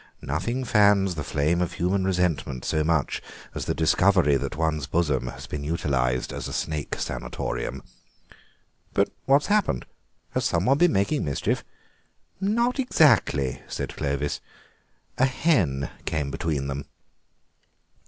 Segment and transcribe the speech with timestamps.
[0.23, 3.21] Nothing fans the flame of human resentment so much
[3.53, 7.83] as the discovery that one's bosom has been utilised as a snake sanatorium."
[8.95, 9.85] "But what has happened?
[10.31, 11.63] Has some one been making mischief?"
[12.39, 14.41] "Not exactly," said Clovis;
[15.19, 16.85] "a hen came between them."